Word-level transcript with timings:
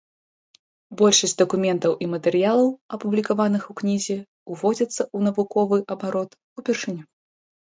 Большасць 1.01 1.37
дакументаў 1.41 1.93
і 2.05 2.07
матэрыялаў, 2.13 2.71
апублікаваных 2.97 3.63
у 3.75 3.75
кнізе, 3.83 4.17
уводзяцца 4.57 4.99
ў 5.15 5.29
навуковы 5.29 5.77
абарот 5.99 6.31
упершыню. 6.63 7.05